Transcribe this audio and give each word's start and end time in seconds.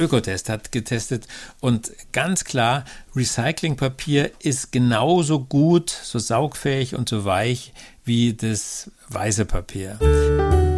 Ökotest 0.00 0.48
hat 0.48 0.72
getestet 0.72 1.28
und 1.60 1.92
ganz 2.10 2.42
klar, 2.42 2.84
Recyclingpapier 3.14 4.32
ist 4.40 4.72
genauso 4.72 5.38
gut, 5.38 5.88
so 5.88 6.18
saugfähig 6.18 6.96
und 6.96 7.08
so 7.08 7.24
weich 7.24 7.72
wie 8.04 8.34
das 8.34 8.90
weiße 9.10 9.44
Papier. 9.44 9.96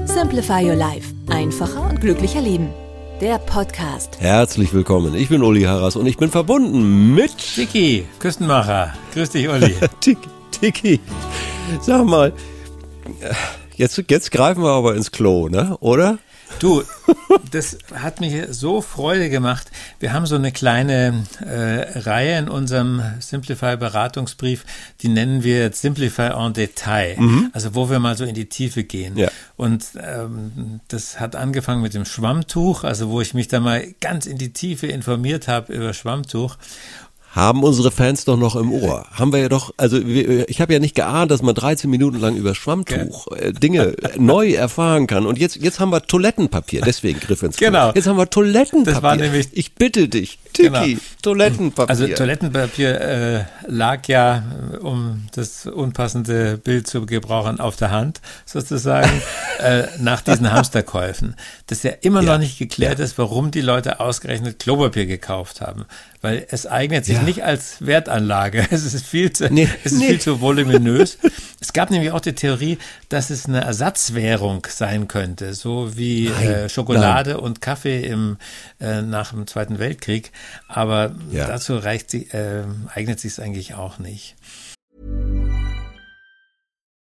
Simplify 0.04 0.62
Your 0.68 0.74
Life. 0.74 1.14
Einfacher 1.30 1.88
und 1.88 2.02
glücklicher 2.02 2.42
Leben. 2.42 2.68
Der 3.22 3.38
Podcast. 3.38 4.20
Herzlich 4.20 4.74
willkommen. 4.74 5.14
Ich 5.14 5.30
bin 5.30 5.42
Uli 5.42 5.62
Harras 5.62 5.96
und 5.96 6.04
ich 6.04 6.18
bin 6.18 6.30
verbunden 6.30 7.14
mit 7.14 7.38
Tiki, 7.38 8.04
Küstenmacher. 8.18 8.92
Grüß 9.14 9.30
dich, 9.30 9.48
Uli. 9.48 9.76
Tiki. 10.00 10.28
Tiki. 10.50 11.00
Sag 11.80 12.04
mal, 12.04 12.34
jetzt, 13.76 13.96
jetzt 14.10 14.30
greifen 14.30 14.62
wir 14.62 14.72
aber 14.72 14.94
ins 14.94 15.10
Klo, 15.10 15.48
ne? 15.48 15.74
Oder? 15.80 16.18
Du, 16.58 16.82
das 17.50 17.76
hat 17.94 18.20
mich 18.20 18.34
so 18.50 18.80
Freude 18.80 19.28
gemacht. 19.28 19.70
Wir 20.00 20.14
haben 20.14 20.24
so 20.24 20.36
eine 20.36 20.52
kleine 20.52 21.26
äh, 21.44 21.98
Reihe 21.98 22.38
in 22.38 22.48
unserem 22.48 23.02
Simplify-Beratungsbrief, 23.20 24.64
die 25.02 25.08
nennen 25.08 25.42
wir 25.42 25.60
jetzt 25.60 25.82
Simplify 25.82 26.30
en 26.34 26.54
Detail. 26.54 27.16
Mhm. 27.18 27.50
Also 27.52 27.74
wo 27.74 27.90
wir 27.90 27.98
mal 27.98 28.16
so 28.16 28.24
in 28.24 28.34
die 28.34 28.48
Tiefe 28.48 28.84
gehen. 28.84 29.18
Ja. 29.18 29.28
Und 29.56 29.84
ähm, 30.02 30.80
das 30.88 31.20
hat 31.20 31.36
angefangen 31.36 31.82
mit 31.82 31.92
dem 31.92 32.06
Schwammtuch, 32.06 32.84
also 32.84 33.10
wo 33.10 33.20
ich 33.20 33.34
mich 33.34 33.48
da 33.48 33.60
mal 33.60 33.86
ganz 34.00 34.24
in 34.24 34.38
die 34.38 34.52
Tiefe 34.52 34.86
informiert 34.86 35.48
habe 35.48 35.72
über 35.72 35.92
Schwammtuch 35.92 36.56
haben 37.36 37.62
unsere 37.62 37.90
Fans 37.90 38.24
doch 38.24 38.38
noch 38.38 38.56
im 38.56 38.72
Ohr. 38.72 39.06
Haben 39.12 39.30
wir 39.30 39.40
ja 39.40 39.48
doch, 39.50 39.74
also 39.76 39.98
ich 39.98 40.60
habe 40.62 40.72
ja 40.72 40.78
nicht 40.78 40.94
geahnt, 40.94 41.30
dass 41.30 41.42
man 41.42 41.54
13 41.54 41.88
Minuten 41.90 42.18
lang 42.18 42.34
über 42.34 42.54
Schwammtuch 42.54 43.30
äh, 43.32 43.52
Dinge 43.52 43.94
neu 44.16 44.54
erfahren 44.54 45.06
kann. 45.06 45.26
Und 45.26 45.38
jetzt, 45.38 45.56
jetzt 45.56 45.78
haben 45.78 45.92
wir 45.92 46.00
Toilettenpapier, 46.00 46.80
deswegen 46.80 47.20
griff 47.20 47.42
ins 47.42 47.58
Genau. 47.58 47.92
Jetzt 47.94 48.06
haben 48.06 48.16
wir 48.16 48.30
Toilettenpapier. 48.30 48.94
Das 48.94 49.02
war 49.02 49.16
nämlich, 49.16 49.48
ich 49.52 49.74
bitte 49.74 50.08
dich, 50.08 50.38
Tiki, 50.54 50.70
genau. 50.70 51.00
Toilettenpapier. 51.20 51.90
Also 51.90 52.08
Toilettenpapier 52.08 53.00
äh, 53.02 53.44
lag 53.66 54.08
ja, 54.08 54.42
um 54.80 55.26
das 55.34 55.66
unpassende 55.66 56.56
Bild 56.56 56.86
zu 56.86 57.04
gebrauchen, 57.04 57.60
auf 57.60 57.76
der 57.76 57.90
Hand 57.90 58.22
sozusagen, 58.46 59.10
äh, 59.58 59.82
nach 60.00 60.22
diesen 60.22 60.50
Hamsterkäufen. 60.50 61.36
Das 61.66 61.82
ja 61.82 61.90
immer 62.00 62.22
ja. 62.22 62.32
noch 62.32 62.38
nicht 62.38 62.58
geklärt 62.58 62.98
ja. 62.98 63.04
ist, 63.04 63.18
warum 63.18 63.50
die 63.50 63.60
Leute 63.60 64.00
ausgerechnet 64.00 64.58
Klopapier 64.58 65.04
gekauft 65.04 65.60
haben 65.60 65.84
weil 66.26 66.44
es 66.50 66.66
eignet 66.66 67.04
sich 67.04 67.16
ja. 67.16 67.22
nicht 67.22 67.44
als 67.44 67.86
Wertanlage. 67.86 68.66
Es 68.76 68.92
ist 68.92 69.06
viel 69.06 69.32
zu, 69.32 69.48
nee, 69.48 69.68
es 69.84 69.92
ist 69.92 69.98
nee. 69.98 70.08
viel 70.08 70.20
zu 70.20 70.40
voluminös. 70.40 71.18
es 71.60 71.72
gab 71.72 71.90
nämlich 71.90 72.10
auch 72.10 72.20
die 72.20 72.34
Theorie, 72.34 72.78
dass 73.08 73.30
es 73.30 73.46
eine 73.46 73.60
Ersatzwährung 73.60 74.66
sein 74.68 75.06
könnte, 75.06 75.54
so 75.54 75.96
wie 75.96 76.28
nein, 76.28 76.46
äh, 76.48 76.68
Schokolade 76.68 77.34
nein. 77.34 77.40
und 77.40 77.60
Kaffee 77.60 78.04
im, 78.04 78.38
äh, 78.80 79.02
nach 79.02 79.30
dem 79.30 79.46
Zweiten 79.46 79.78
Weltkrieg. 79.78 80.32
Aber 80.66 81.14
ja. 81.30 81.46
dazu 81.46 81.76
reicht 81.78 82.10
sie, 82.10 82.24
äh, 82.30 82.64
eignet 82.92 83.20
sich 83.20 83.32
es 83.32 83.40
eigentlich 83.40 83.74
auch 83.74 83.98
nicht. 84.00 84.34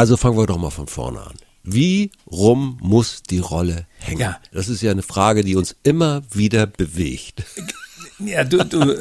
Also 0.00 0.16
fangen 0.16 0.38
wir 0.38 0.46
doch 0.46 0.56
mal 0.56 0.70
von 0.70 0.86
vorne 0.86 1.20
an. 1.20 1.34
Wie 1.62 2.10
rum 2.26 2.78
muss 2.80 3.22
die 3.22 3.38
Rolle 3.38 3.86
hängen? 3.98 4.20
Ja. 4.20 4.40
Das 4.50 4.70
ist 4.70 4.80
ja 4.80 4.92
eine 4.92 5.02
Frage, 5.02 5.44
die 5.44 5.56
uns 5.56 5.76
immer 5.82 6.22
wieder 6.32 6.66
bewegt. 6.66 7.44
Ja, 8.18 8.44
du, 8.44 8.64
du, 8.64 8.98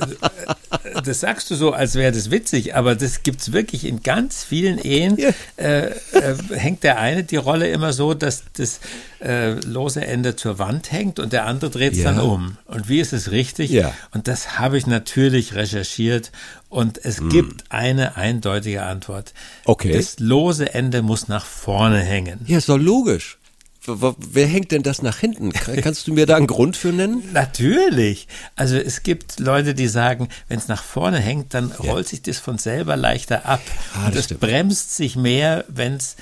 das 1.02 1.20
sagst 1.20 1.50
du 1.52 1.56
so, 1.56 1.72
als 1.72 1.96
wäre 1.96 2.12
das 2.12 2.32
witzig, 2.32 2.76
aber 2.76 2.96
das 2.96 3.24
gibt 3.24 3.42
es 3.42 3.54
wirklich 3.54 3.86
in 3.86 4.04
ganz 4.04 4.44
vielen 4.44 4.78
Ehen. 4.78 5.18
Ja. 5.18 5.30
Äh, 5.58 5.88
äh, 6.14 6.36
hängt 6.52 6.84
der 6.84 7.00
eine 7.00 7.24
die 7.24 7.36
Rolle 7.36 7.70
immer 7.70 7.94
so, 7.94 8.14
dass 8.14 8.44
das 8.54 8.80
äh, 9.22 9.52
lose 9.66 10.06
Ende 10.06 10.36
zur 10.36 10.60
Wand 10.60 10.92
hängt 10.92 11.20
und 11.20 11.34
der 11.34 11.46
andere 11.46 11.70
dreht 11.70 11.94
es 11.94 12.00
ja. 12.00 12.12
dann 12.12 12.20
um. 12.20 12.58
Und 12.66 12.90
wie 12.90 13.00
ist 13.00 13.14
es 13.14 13.32
richtig? 13.32 13.72
Ja. 13.72 13.94
Und 14.12 14.28
das 14.28 14.60
habe 14.60 14.78
ich 14.78 14.88
natürlich 14.88 15.56
recherchiert 15.56 16.32
und 16.70 17.04
es 17.04 17.20
hm. 17.20 17.30
gibt 17.30 17.64
eine 17.70 18.16
eindeutige 18.16 18.84
Antwort. 18.84 19.34
Okay. 19.66 19.92
Das 19.92 20.20
lose 20.20 20.74
Ende 20.74 21.02
muss 21.02 21.28
nach 21.28 21.46
vorne 21.46 22.00
hängen. 22.00 22.42
Ja, 22.46 22.58
ist 22.60 22.70
doch 22.70 22.78
logisch. 22.78 23.39
Wer 24.18 24.48
hängt 24.48 24.72
denn 24.72 24.84
das 24.84 25.02
nach 25.02 25.18
hinten? 25.18 25.52
Kannst 25.52 26.08
du 26.08 26.14
mir 26.14 26.26
da 26.26 26.36
einen 26.36 26.48
Grund 26.48 26.78
für 26.78 26.90
nennen? 26.90 27.24
Natürlich. 27.34 28.28
Also 28.56 28.78
es 28.78 29.04
gibt 29.04 29.40
Leute, 29.40 29.74
die 29.74 29.88
sagen, 29.88 30.30
wenn 30.48 30.60
es 30.60 30.68
nach 30.68 30.84
vorne 30.84 31.20
hängt, 31.20 31.54
dann 31.54 31.70
ja. 31.70 31.92
rollt 31.92 32.08
sich 32.08 32.22
das 32.22 32.40
von 32.40 32.58
selber 32.58 32.96
leichter 32.96 33.46
ab. 33.46 33.62
Ah, 33.94 34.08
und 34.08 34.16
es 34.16 34.28
bremst 34.28 34.96
sich 34.96 35.16
mehr, 35.16 35.66
wenn 35.68 35.96
es 35.96 36.16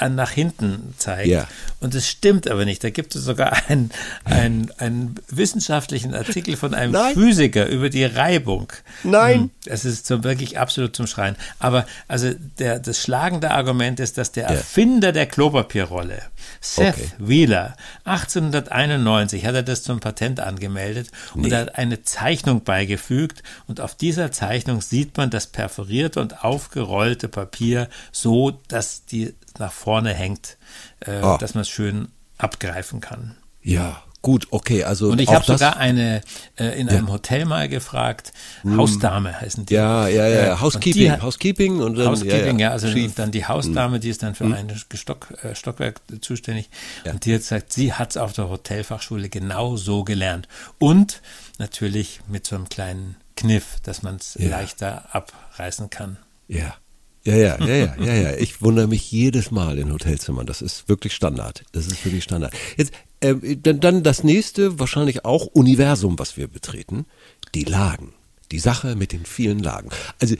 nach 0.00 0.30
hinten 0.30 0.94
zeigt. 0.98 1.28
Ja. 1.28 1.46
Und 1.80 1.94
es 1.94 2.08
stimmt 2.08 2.48
aber 2.48 2.64
nicht. 2.64 2.82
Da 2.82 2.90
gibt 2.90 3.14
es 3.14 3.24
sogar 3.24 3.52
einen, 3.68 3.90
einen, 4.24 4.70
einen 4.78 5.14
wissenschaftlichen 5.28 6.14
Artikel 6.14 6.56
von 6.56 6.74
einem 6.74 6.92
Nein. 6.92 7.14
Physiker 7.14 7.66
über 7.68 7.90
die 7.90 8.04
Reibung. 8.04 8.72
Nein. 9.02 9.50
Es 9.66 9.84
hm, 9.84 9.90
ist 9.90 10.06
zum, 10.06 10.24
wirklich 10.24 10.58
absolut 10.58 10.96
zum 10.96 11.06
Schreien. 11.06 11.36
Aber 11.58 11.86
also 12.08 12.32
der, 12.58 12.78
das 12.78 13.00
schlagende 13.00 13.50
Argument 13.50 14.00
ist, 14.00 14.18
dass 14.18 14.32
der 14.32 14.46
Erfinder 14.46 15.12
der 15.12 15.26
Klopapierrolle, 15.26 16.22
Seth 16.60 16.94
okay. 16.94 17.08
Wheeler, 17.18 17.76
1891 18.04 19.46
hat 19.46 19.54
er 19.54 19.62
das 19.62 19.82
zum 19.82 20.00
Patent 20.00 20.40
angemeldet 20.40 21.10
nee. 21.34 21.44
und 21.44 21.52
er 21.52 21.60
hat 21.60 21.78
eine 21.78 22.02
Zeichnung 22.02 22.64
beigefügt. 22.64 23.42
Und 23.66 23.80
auf 23.80 23.94
dieser 23.94 24.32
Zeichnung 24.32 24.80
sieht 24.80 25.16
man 25.16 25.30
das 25.30 25.46
perforierte 25.46 26.20
und 26.20 26.44
aufgerollte 26.44 27.28
Papier 27.28 27.88
so, 28.12 28.52
dass 28.68 29.04
die 29.04 29.34
nach 29.58 29.72
vorne 29.72 30.12
hängt, 30.14 30.56
äh, 31.00 31.20
oh. 31.22 31.36
dass 31.38 31.54
man 31.54 31.62
es 31.62 31.68
schön 31.68 32.08
abgreifen 32.38 33.00
kann. 33.00 33.36
Ja, 33.62 34.02
Gut, 34.24 34.46
okay, 34.52 34.84
also. 34.84 35.10
Und 35.10 35.20
ich 35.20 35.28
habe 35.28 35.44
sogar 35.44 35.76
eine 35.76 36.22
äh, 36.56 36.80
in 36.80 36.88
einem 36.88 37.12
Hotel 37.12 37.44
mal 37.44 37.68
gefragt, 37.68 38.32
hm. 38.62 38.78
Hausdame 38.78 39.38
heißen 39.38 39.66
die. 39.66 39.74
Ja, 39.74 40.08
ja, 40.08 40.26
ja, 40.26 40.54
äh, 40.54 40.60
Housekeeping, 40.60 41.10
und 41.10 41.18
die, 41.18 41.22
Housekeeping 41.22 41.80
und 41.80 41.98
dann. 41.98 42.06
Housekeeping, 42.06 42.58
ja, 42.58 42.68
ja, 42.68 42.72
also 42.72 42.88
Chief. 42.90 43.14
dann 43.14 43.32
die 43.32 43.44
Hausdame, 43.44 44.00
die 44.00 44.08
ist 44.08 44.22
dann 44.22 44.34
für 44.34 44.44
hm. 44.44 44.54
ein 44.54 44.82
Stock, 44.94 45.34
äh, 45.42 45.54
Stockwerk 45.54 46.00
zuständig. 46.22 46.70
Ja. 47.04 47.12
Und 47.12 47.26
die 47.26 47.34
hat 47.34 47.40
gesagt, 47.42 47.74
sie 47.74 47.92
hat 47.92 48.12
es 48.12 48.16
auf 48.16 48.32
der 48.32 48.48
Hotelfachschule 48.48 49.28
genau 49.28 49.76
so 49.76 50.04
gelernt. 50.04 50.48
Und 50.78 51.20
natürlich 51.58 52.20
mit 52.26 52.46
so 52.46 52.56
einem 52.56 52.70
kleinen 52.70 53.16
Kniff, 53.36 53.80
dass 53.82 54.02
man 54.02 54.16
es 54.16 54.38
ja. 54.40 54.48
leichter 54.48 55.04
abreißen 55.14 55.90
kann. 55.90 56.16
Ja. 56.48 56.76
Ja, 57.24 57.36
ja, 57.36 57.58
ja, 57.58 57.74
ja, 57.74 57.94
ja, 57.98 58.14
ja. 58.14 58.32
Ich 58.36 58.60
wundere 58.60 58.86
mich 58.86 59.10
jedes 59.10 59.50
Mal 59.50 59.78
in 59.78 59.90
Hotelzimmern. 59.90 60.46
Das 60.46 60.60
ist 60.60 60.90
wirklich 60.90 61.14
Standard. 61.14 61.64
Das 61.72 61.86
ist 61.86 62.04
wirklich 62.04 62.22
Standard. 62.22 62.52
Jetzt, 62.76 62.92
äh, 63.24 63.56
dann, 63.56 63.80
dann 63.80 64.02
das 64.02 64.24
nächste, 64.24 64.78
wahrscheinlich 64.78 65.24
auch 65.24 65.46
Universum, 65.46 66.18
was 66.18 66.36
wir 66.36 66.48
betreten. 66.48 67.06
Die 67.54 67.64
Lagen. 67.64 68.12
Die 68.52 68.58
Sache 68.58 68.96
mit 68.96 69.12
den 69.12 69.24
vielen 69.24 69.58
Lagen. 69.58 69.88
Also, 70.20 70.36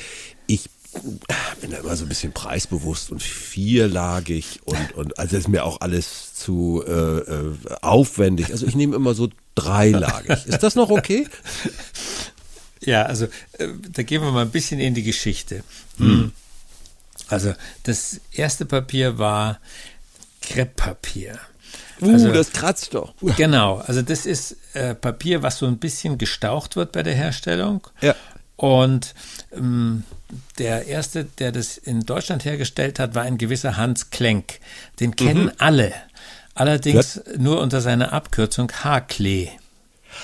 ich 0.46 0.68
bin 1.60 1.70
da 1.70 1.78
immer 1.78 1.96
so 1.96 2.04
ein 2.04 2.08
bisschen 2.08 2.32
preisbewusst 2.32 3.10
und 3.10 3.22
vierlagig 3.22 4.60
und, 4.64 4.92
und 4.94 5.18
also 5.18 5.36
ist 5.36 5.48
mir 5.48 5.64
auch 5.64 5.80
alles 5.80 6.34
zu 6.34 6.84
äh, 6.86 6.92
äh, 6.92 7.54
aufwendig. 7.82 8.52
Also 8.52 8.66
ich 8.66 8.76
nehme 8.76 8.94
immer 8.94 9.14
so 9.14 9.28
dreilagig. 9.56 10.46
Ist 10.46 10.62
das 10.62 10.76
noch 10.76 10.90
okay? 10.90 11.26
Ja, 12.86 13.04
also 13.04 13.24
äh, 13.58 13.68
da 13.92 14.02
gehen 14.02 14.20
wir 14.20 14.30
mal 14.30 14.42
ein 14.42 14.50
bisschen 14.50 14.78
in 14.78 14.92
die 14.92 15.04
Geschichte. 15.04 15.64
Hm. 15.96 16.32
Also 17.28 17.54
das 17.84 18.20
erste 18.30 18.66
Papier 18.66 19.16
war 19.16 19.58
Krepppapier. 20.42 21.38
Uh, 22.00 22.12
also, 22.12 22.32
das 22.32 22.52
kratzt 22.52 22.94
doch. 22.94 23.14
Genau, 23.36 23.76
also 23.78 24.02
das 24.02 24.26
ist 24.26 24.56
äh, 24.74 24.94
Papier, 24.94 25.42
was 25.42 25.58
so 25.58 25.66
ein 25.66 25.78
bisschen 25.78 26.18
gestaucht 26.18 26.76
wird 26.76 26.92
bei 26.92 27.02
der 27.02 27.14
Herstellung. 27.14 27.86
Ja. 28.00 28.14
Und 28.56 29.14
ähm, 29.52 30.04
der 30.58 30.86
erste, 30.86 31.24
der 31.24 31.52
das 31.52 31.76
in 31.76 32.00
Deutschland 32.00 32.44
hergestellt 32.44 32.98
hat, 32.98 33.14
war 33.14 33.22
ein 33.22 33.38
gewisser 33.38 33.76
Hans 33.76 34.10
Klenk. 34.10 34.60
Den 35.00 35.16
kennen 35.16 35.46
mhm. 35.46 35.52
alle. 35.58 35.92
Allerdings 36.54 37.16
ja. 37.26 37.38
nur 37.38 37.60
unter 37.60 37.80
seiner 37.80 38.12
Abkürzung 38.12 38.70
Haarklee. 38.70 39.50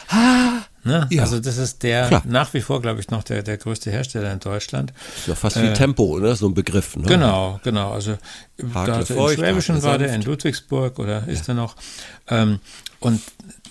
Ah, 0.09 0.63
Ne? 0.83 1.07
Ja. 1.11 1.23
Also 1.23 1.41
das 1.41 1.59
ist 1.59 1.83
der 1.83 2.09
Klar. 2.09 2.23
nach 2.27 2.55
wie 2.55 2.61
vor, 2.61 2.81
glaube 2.81 3.01
ich, 3.01 3.11
noch 3.11 3.23
der, 3.23 3.43
der 3.43 3.59
größte 3.59 3.91
Hersteller 3.91 4.33
in 4.33 4.41
Deutschland. 4.41 4.93
Ist 5.17 5.29
ja 5.29 5.35
fast 5.35 5.61
wie 5.61 5.67
äh, 5.67 5.73
Tempo, 5.75 6.19
ne? 6.19 6.35
so 6.37 6.49
ein 6.49 6.55
Begriff. 6.55 6.97
Ne? 6.97 7.07
Genau, 7.07 7.61
genau. 7.63 7.93
Also 7.93 8.17
da, 8.57 9.01
in 9.01 9.07
Schwäbischen 9.07 9.83
war 9.83 9.99
der, 9.99 10.15
in 10.15 10.23
Ludwigsburg 10.23 10.99
oder 10.99 11.27
ist 11.29 11.49
ja. 11.49 11.53
er 11.53 11.57
noch. 11.57 11.77
Ähm, 12.29 12.61
Und 13.01 13.21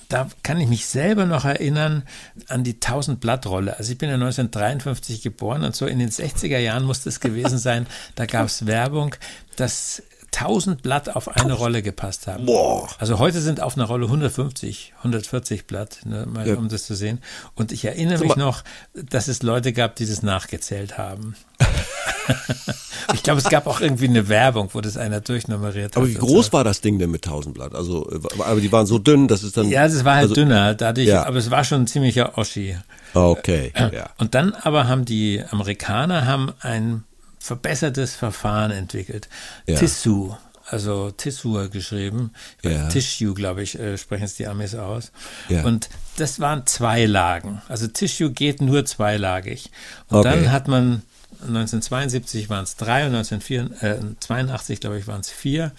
da 0.09 0.27
kann 0.41 0.59
ich 0.59 0.67
mich 0.67 0.87
selber 0.87 1.25
noch 1.25 1.45
erinnern 1.45 2.03
an 2.47 2.63
die 2.63 2.73
1000 2.73 3.19
Blattrolle. 3.19 3.77
Also 3.77 3.91
ich 3.91 3.97
bin 3.99 4.09
ja 4.09 4.15
1953 4.15 5.21
geboren 5.21 5.63
und 5.63 5.75
so 5.75 5.85
in 5.85 5.99
den 5.99 6.09
60er 6.09 6.57
Jahren 6.57 6.83
musste 6.83 7.09
es 7.09 7.19
gewesen 7.19 7.59
sein, 7.59 7.85
da 8.15 8.25
gab 8.25 8.47
es 8.47 8.65
Werbung, 8.65 9.15
dass 9.55 10.01
1000 10.35 10.81
Blatt 10.81 11.15
auf 11.15 11.27
eine 11.27 11.53
Rolle 11.53 11.81
gepasst 11.81 12.27
haben. 12.27 12.45
Boah. 12.45 12.87
Also 12.99 13.19
heute 13.19 13.41
sind 13.41 13.61
auf 13.61 13.75
einer 13.77 13.85
Rolle 13.85 14.05
150, 14.05 14.93
140 14.99 15.65
Blatt, 15.67 15.99
ne, 16.05 16.25
mal, 16.25 16.47
Ja. 16.47 16.55
um 16.55 16.69
das 16.69 16.85
zu 16.85 16.95
sehen. 16.95 17.19
Und 17.55 17.71
ich 17.71 17.85
erinnere 17.85 18.23
mich 18.23 18.35
noch, 18.35 18.63
dass 18.93 19.27
es 19.27 19.43
Leute 19.43 19.73
gab, 19.73 19.95
die 19.95 20.05
das 20.05 20.21
nachgezählt 20.23 20.97
haben. 20.97 21.35
ich 23.13 23.23
glaube, 23.23 23.39
es 23.39 23.49
gab 23.49 23.67
auch 23.67 23.81
irgendwie 23.81 24.07
eine 24.07 24.27
Werbung, 24.29 24.69
wo 24.73 24.81
das 24.81 24.97
einer 24.97 25.19
durchnummeriert 25.21 25.91
hat. 25.91 25.97
Aber 25.97 26.07
wie 26.07 26.13
groß 26.13 26.47
so. 26.47 26.53
war 26.53 26.63
das 26.63 26.81
Ding 26.81 26.99
denn 26.99 27.11
mit 27.11 27.25
1000 27.25 27.55
Blatt? 27.55 27.75
Also, 27.75 28.09
äh, 28.11 28.19
aber 28.43 28.61
die 28.61 28.71
waren 28.71 28.85
so 28.85 28.99
dünn, 28.99 29.27
dass 29.27 29.43
es 29.43 29.53
dann. 29.53 29.69
Ja, 29.69 29.85
es 29.85 30.05
war 30.05 30.15
halt 30.15 30.23
also, 30.23 30.35
dünner, 30.35 30.75
dadurch, 30.75 31.07
Ja. 31.07 31.25
aber 31.25 31.37
es 31.37 31.49
war 31.51 31.63
schon 31.63 31.81
ein 31.83 31.87
ziemlicher 31.87 32.37
Oschi. 32.37 32.77
Okay, 33.13 33.73
ja. 33.75 34.11
Und 34.17 34.35
dann 34.35 34.53
aber 34.53 34.87
haben 34.87 35.05
die 35.05 35.43
Amerikaner 35.49 36.25
haben 36.25 36.51
ein 36.61 37.03
verbessertes 37.39 38.15
Verfahren 38.15 38.71
entwickelt. 38.71 39.27
Ja. 39.65 39.77
Tissue, 39.77 40.37
also 40.67 41.11
Tissue 41.11 41.69
geschrieben. 41.69 42.31
Ja. 42.63 42.87
Tissue, 42.89 43.33
glaube 43.33 43.63
ich, 43.63 43.79
äh, 43.79 43.97
sprechen 43.97 44.25
es 44.25 44.35
die 44.35 44.47
Amis 44.47 44.75
aus. 44.75 45.11
Ja. 45.47 45.63
Und 45.63 45.89
das 46.17 46.39
waren 46.39 46.65
zwei 46.67 47.05
Lagen. 47.05 47.61
Also 47.67 47.87
Tissue 47.87 48.31
geht 48.31 48.61
nur 48.61 48.85
zweilagig. 48.85 49.71
Und 50.09 50.19
Okay. 50.19 50.29
dann 50.29 50.51
hat 50.51 50.67
man 50.67 51.01
1972 51.41 52.49
waren 52.49 52.63
es 52.65 52.75
drei 52.75 53.05
und 53.05 53.15
1982, 53.15 54.79
glaube 54.81 54.99
ich, 54.99 55.07
waren 55.07 55.21
es 55.21 55.29
vier. 55.29 55.71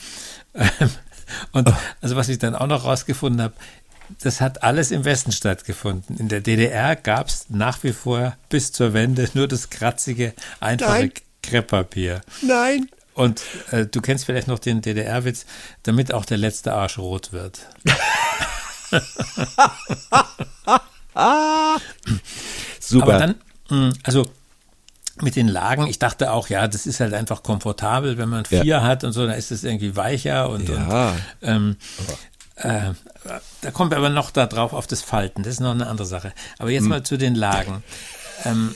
Und 1.52 1.68
Oh. 1.68 1.72
also 2.00 2.16
was 2.16 2.28
ich 2.28 2.38
dann 2.38 2.54
auch 2.54 2.66
noch 2.66 2.84
rausgefunden 2.84 3.42
habe, 3.42 3.54
das 4.22 4.40
hat 4.40 4.62
alles 4.64 4.90
im 4.90 5.04
Westen 5.04 5.30
stattgefunden. 5.32 6.16
In 6.16 6.28
der 6.28 6.40
DDR 6.40 6.96
gab 6.96 7.28
es 7.28 7.46
nach 7.48 7.82
wie 7.84 7.92
vor 7.92 8.36
bis 8.48 8.72
zur 8.72 8.92
Wende 8.94 9.28
nur 9.34 9.46
das 9.46 9.70
kratzige, 9.70 10.34
einfache 10.58 10.90
Nein. 10.98 11.12
Krepppapier. 11.42 12.20
Nein. 12.42 12.88
Und 13.14 13.42
äh, 13.70 13.86
du 13.86 14.00
kennst 14.00 14.24
vielleicht 14.24 14.48
noch 14.48 14.58
den 14.58 14.80
DDR-Witz, 14.82 15.44
damit 15.82 16.14
auch 16.14 16.24
der 16.24 16.38
letzte 16.38 16.72
Arsch 16.72 16.98
rot 16.98 17.32
wird. 17.32 17.60
Super. 22.80 23.02
Aber 23.04 23.18
dann, 23.18 23.34
mh, 23.68 23.92
also 24.04 24.26
mit 25.22 25.36
den 25.36 25.48
Lagen, 25.48 25.86
ich 25.86 25.98
dachte 25.98 26.32
auch, 26.32 26.48
ja, 26.48 26.66
das 26.66 26.86
ist 26.86 27.00
halt 27.00 27.12
einfach 27.12 27.42
komfortabel, 27.42 28.16
wenn 28.16 28.28
man 28.30 28.44
Ja. 28.50 28.62
vier 28.62 28.82
hat 28.82 29.04
und 29.04 29.12
so, 29.12 29.26
dann 29.26 29.36
ist 29.36 29.50
es 29.50 29.64
irgendwie 29.64 29.96
weicher 29.96 30.48
und, 30.48 30.68
Ja. 30.68 31.10
und 31.10 31.16
ähm, 31.42 31.76
äh, 32.56 32.92
da 33.60 33.70
kommen 33.70 33.90
wir 33.90 33.98
aber 33.98 34.08
noch 34.08 34.30
da 34.30 34.46
drauf 34.46 34.72
auf 34.72 34.86
das 34.86 35.02
Falten, 35.02 35.42
das 35.42 35.54
ist 35.54 35.60
noch 35.60 35.72
eine 35.72 35.86
andere 35.88 36.06
Sache. 36.06 36.32
Aber 36.58 36.68
Hm. 36.68 36.74
jetzt 36.74 36.84
mal 36.86 37.02
zu 37.02 37.18
den 37.18 37.34
Lagen. 37.34 37.82
Ähm, 38.44 38.74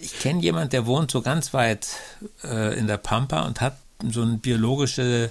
ich 0.00 0.18
kenne 0.20 0.40
jemanden, 0.42 0.70
der 0.70 0.86
wohnt 0.86 1.10
so 1.10 1.22
ganz 1.22 1.52
weit 1.54 1.86
äh, 2.42 2.78
in 2.78 2.86
der 2.86 2.96
Pampa 2.98 3.42
und 3.42 3.60
hat 3.60 3.76
so 4.10 4.22
ein 4.22 4.40
biologisches 4.40 5.30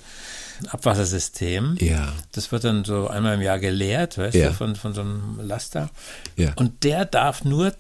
Abwassersystem. 0.70 1.78
Ja. 1.80 2.14
Das 2.32 2.52
wird 2.52 2.64
dann 2.64 2.86
so 2.86 3.08
einmal 3.08 3.36
im 3.36 3.42
Jahr 3.42 3.60
geleert, 3.60 4.18
weißt 4.18 4.36
Ja. 4.36 4.50
du, 4.50 4.54
von, 4.54 4.76
von 4.76 4.94
so 4.94 5.02
einem 5.02 5.40
Laster. 5.42 5.90
Ja. 6.36 6.54
Und 6.56 6.84
der 6.84 7.06
darf 7.06 7.44
nur 7.44 7.74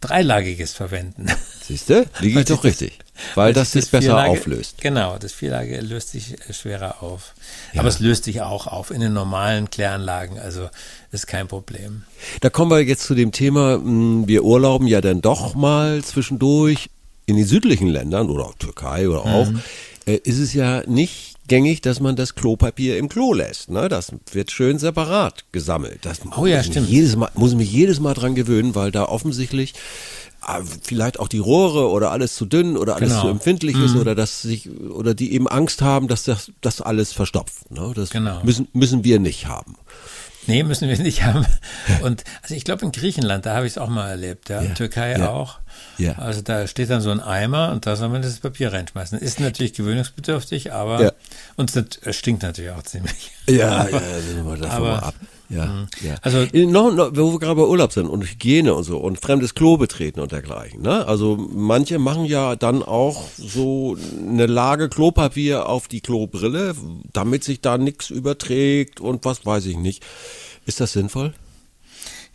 dreilagiges 0.00 0.74
verwenden. 0.74 1.26
Siehst 1.62 1.88
du? 1.90 2.04
Liege 2.20 2.40
ich 2.40 2.46
doch 2.46 2.64
richtig. 2.64 2.98
Weil 3.36 3.52
das 3.52 3.72
sich 3.72 3.90
besser 3.90 4.08
Vierlage- 4.16 4.30
auflöst. 4.30 4.80
Genau, 4.80 5.16
das 5.18 5.32
Vierlage 5.32 5.80
löst 5.80 6.10
sich 6.10 6.34
äh, 6.48 6.52
schwerer 6.52 7.02
auf. 7.02 7.34
Ja. 7.72 7.80
Aber 7.80 7.88
es 7.88 8.00
löst 8.00 8.24
sich 8.24 8.40
auch 8.42 8.66
auf 8.66 8.90
in 8.90 9.00
den 9.00 9.12
normalen 9.12 9.70
Kläranlagen, 9.70 10.38
also 10.38 10.68
ist 11.12 11.26
kein 11.26 11.46
Problem. 11.48 12.02
Da 12.40 12.50
kommen 12.50 12.70
wir 12.70 12.80
jetzt 12.80 13.04
zu 13.04 13.14
dem 13.14 13.30
Thema, 13.32 13.78
mh, 13.78 14.26
wir 14.26 14.44
urlauben 14.44 14.86
ja 14.88 15.00
dann 15.00 15.20
doch 15.20 15.54
mal 15.54 16.02
zwischendurch 16.02 16.90
in 17.26 17.36
den 17.36 17.46
südlichen 17.46 17.88
Ländern 17.88 18.28
oder 18.30 18.46
auch 18.46 18.54
Türkei 18.56 19.08
oder 19.08 19.24
auch, 19.24 19.46
Mhm. 19.46 19.60
ist 20.04 20.38
es 20.38 20.52
ja 20.52 20.82
nicht 20.86 21.34
gängig, 21.46 21.80
dass 21.82 22.00
man 22.00 22.16
das 22.16 22.34
Klopapier 22.34 22.98
im 22.98 23.08
Klo 23.08 23.32
lässt. 23.32 23.70
Ne? 23.70 23.88
Das 23.88 24.12
wird 24.32 24.50
schön 24.50 24.78
separat 24.78 25.44
gesammelt. 25.52 26.00
Das 26.02 26.20
Oh 26.36 26.46
ja, 26.46 26.56
muss 26.56 26.66
ich 26.66 26.72
stimmt. 26.72 26.88
Jedes 26.88 27.16
mal, 27.16 27.30
muss 27.34 27.52
ich 27.52 27.56
mich 27.58 27.70
jedes 27.72 28.00
Mal 28.00 28.14
dran 28.14 28.34
gewöhnen, 28.34 28.74
weil 28.74 28.90
da 28.90 29.04
offensichtlich 29.04 29.72
vielleicht 30.82 31.18
auch 31.20 31.28
die 31.28 31.38
Rohre 31.38 31.88
oder 31.90 32.10
alles 32.10 32.34
zu 32.34 32.46
dünn 32.46 32.76
oder 32.76 32.96
alles 32.96 33.10
Genau. 33.10 33.22
zu 33.22 33.28
empfindlich 33.28 33.76
ist 33.78 33.96
oder 33.96 34.14
dass 34.14 34.42
sich 34.42 34.70
oder 34.70 35.14
die 35.14 35.32
eben 35.32 35.48
Angst 35.48 35.82
haben, 35.82 36.08
dass 36.08 36.24
das, 36.24 36.50
das 36.60 36.80
alles 36.80 37.12
verstopft. 37.12 37.70
Ne? 37.70 37.92
Das 37.94 38.10
Genau. 38.10 38.42
müssen, 38.44 38.68
müssen 38.72 39.04
wir 39.04 39.18
nicht 39.20 39.46
haben. 39.46 39.76
Nee, 40.46 40.62
müssen 40.62 40.90
wir 40.90 40.98
nicht 40.98 41.22
haben. 41.24 41.46
Und 42.02 42.22
also 42.42 42.54
ich 42.54 42.64
glaube 42.64 42.84
in 42.84 42.92
Griechenland, 42.92 43.46
da 43.46 43.54
habe 43.56 43.66
ich 43.66 43.72
es 43.72 43.78
auch 43.78 43.88
mal 43.88 44.10
erlebt, 44.10 44.50
ja. 44.50 44.60
Ja, 44.60 44.74
Türkei 44.74 45.12
ja, 45.18 45.30
auch. 45.30 45.58
ja. 45.96 46.18
Also 46.18 46.42
da 46.42 46.66
steht 46.66 46.90
dann 46.90 47.00
so 47.00 47.10
ein 47.10 47.20
Eimer 47.20 47.72
und 47.72 47.86
da 47.86 47.96
soll 47.96 48.10
man 48.10 48.20
das 48.20 48.40
Papier 48.40 48.70
reinschmeißen. 48.70 49.18
Ist 49.18 49.40
natürlich 49.40 49.72
gewöhnungsbedürftig, 49.72 50.70
aber 50.74 51.02
Ja. 51.02 51.12
und 51.56 51.74
es 51.74 52.16
stinkt 52.16 52.42
natürlich 52.42 52.72
auch 52.72 52.82
ziemlich. 52.82 53.30
Ja, 53.48 53.88
ja, 53.88 54.00
sind 54.20 54.44
wir 54.46 54.56
davon 54.58 54.70
aber- 54.70 54.88
mal 54.88 54.98
ab. 54.98 55.14
Ja, 55.50 55.86
ja. 56.02 56.14
Also- 56.22 56.38
Äh, 56.52 56.66
noch, 56.66 56.92
noch, 56.94 57.10
wo 57.14 57.32
wir 57.32 57.38
gerade 57.38 57.56
bei 57.56 57.66
Urlaub 57.66 57.92
sind 57.92 58.06
und 58.08 58.22
Hygiene 58.24 58.72
und 58.74 58.84
so 58.84 58.96
und 58.98 59.20
fremdes 59.20 59.54
Klo 59.54 59.76
betreten 59.76 60.20
und 60.20 60.32
dergleichen. 60.32 60.80
Ne? 60.82 61.06
Also 61.06 61.36
manche 61.36 61.98
machen 61.98 62.24
ja 62.24 62.56
dann 62.56 62.82
auch 62.82 63.28
so 63.36 63.96
eine 64.18 64.46
Lage 64.46 64.88
Klopapier 64.88 65.68
auf 65.68 65.86
die 65.86 66.00
Klobrille, 66.00 66.74
damit 67.12 67.44
sich 67.44 67.60
da 67.60 67.76
nichts 67.78 68.10
überträgt 68.10 69.00
und 69.00 69.24
was 69.26 69.44
weiß 69.44 69.66
ich 69.66 69.76
nicht. 69.76 70.02
Ist 70.66 70.80
das 70.80 70.92
sinnvoll? 70.92 71.34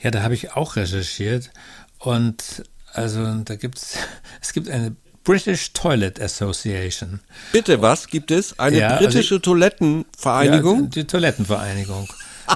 Ja, 0.01 0.11
da 0.11 0.21
habe 0.21 0.33
ich 0.35 0.53
auch 0.53 0.75
recherchiert 0.75 1.49
und 1.97 2.63
also 2.93 3.25
da 3.43 3.55
gibt's 3.55 3.97
es 4.41 4.53
gibt 4.53 4.69
eine 4.69 4.95
British 5.23 5.73
Toilet 5.73 6.21
Association. 6.21 7.19
Bitte, 7.51 7.81
was 7.81 8.07
gibt 8.07 8.31
es? 8.31 8.57
Eine 8.57 8.79
Ja, 8.79 8.87
also 8.89 9.05
britische 9.05 9.35
Ja, 9.35 9.41
Toilettenvereinigung? 9.41 10.89
die 10.91 11.03
Toilettenvereinigung. 11.05 12.07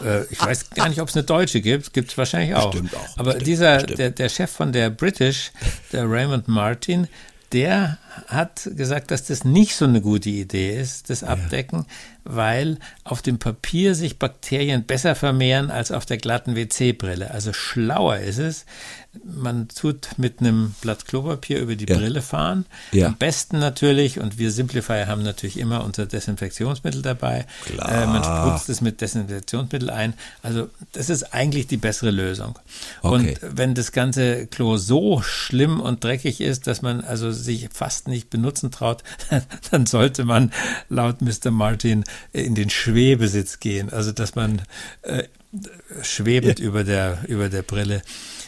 Äh, 0.04 0.25
ich 0.30 0.42
weiß 0.42 0.69
gar 0.72 0.90
nicht, 0.90 1.01
ob 1.01 1.10
es 1.10 1.16
eine 1.16 1.24
deutsche 1.24 1.62
gibt. 1.62 1.94
Gibt 1.94 2.12
es 2.12 2.18
wahrscheinlich 2.18 2.56
auch. 2.56 2.72
Bestimmt 2.72 2.95
auch, 2.95 3.18
Aber 3.18 3.34
bestimmt, 3.34 3.48
dieser, 3.48 3.74
bestimmt. 3.75 4.00
Der, 4.00 4.10
der 4.12 4.30
Chef 4.30 4.51
von 4.51 4.72
der 4.72 4.90
British, 4.90 5.51
der 5.92 6.10
Raymond 6.10 6.48
Martin, 6.48 7.07
der 7.51 7.98
hat 8.27 8.69
gesagt, 8.75 9.12
dass 9.12 9.25
das 9.25 9.44
nicht 9.44 9.75
so 9.75 9.86
eine 9.86 10.01
gute 10.01 10.30
Idee 10.30 10.80
ist, 10.80 11.10
das 11.10 11.24
Abdecken, 11.24 11.86
weil 12.24 12.77
auf 13.04 13.21
dem 13.21 13.38
Papier 13.39 13.95
sich 13.95 14.18
Bakterien 14.19 14.83
besser 14.86 15.15
vermehren 15.15 15.69
als 15.71 15.92
auf 15.92 16.06
der 16.06 16.18
glatten 16.18 16.56
WC-Brille. 16.56 17.32
Also 17.32 17.53
schlauer 17.53 18.17
ist 18.17 18.38
es, 18.39 18.65
man 19.24 19.67
tut 19.67 20.10
mit 20.17 20.39
einem 20.39 20.74
Blatt 20.82 21.05
Klopapier 21.05 21.60
über 21.60 21.75
die 21.75 21.86
Ja. 21.88 21.98
Brille 21.98 22.22
fahren. 22.22 22.65
Ja. 22.91 23.08
Am 23.08 23.17
besten 23.17 23.60
natürlich, 23.60 24.20
und 24.20 24.38
wir 24.38 24.51
Simplifier 24.51 25.08
haben 25.08 25.24
natürlich 25.24 25.58
immer 25.60 25.84
unser 25.84 26.05
Desinfektionsmittel 26.05 27.01
dabei. 27.01 27.46
Äh, 27.70 28.05
man 28.05 28.24
spritzt 28.24 28.70
es 28.70 28.82
mit 28.82 29.01
Desinfektionsmittel 29.01 29.89
ein. 29.89 30.13
Also 30.41 30.70
das 30.93 31.10
ist 31.10 31.34
eigentlich 31.34 31.67
die 31.67 31.77
bessere 31.77 32.12
Lösung. 32.12 32.58
Okay. 33.01 33.38
Und 33.43 33.58
wenn 33.58 33.75
das 33.75 33.91
ganze 33.91 34.48
Klo 34.48 34.77
so 34.77 35.22
schlimm 35.22 35.79
und 35.82 36.03
dreckig 36.03 36.41
ist, 36.41 36.67
dass 36.67 36.82
man 36.82 37.01
also 37.01 37.32
sich 37.32 37.70
fast 37.74 38.02
nicht 38.07 38.29
benutzen 38.29 38.72
traut, 38.72 39.03
dann 39.72 39.86
sollte 39.86 40.25
man 40.25 40.51
laut 40.89 41.22
Mr. 41.22 41.51
Martin 41.51 42.03
in 42.31 42.55
den 42.55 42.69
Schwebesitz 42.69 43.60
gehen. 43.60 43.91
Also 43.91 44.12
dass 44.12 44.36
man 44.36 44.62
äh, 45.03 45.24
schwebend 46.01 46.60
über 46.60 46.83
der 46.83 47.19
über 47.27 47.50
der 47.50 47.62
Brille 47.62 48.01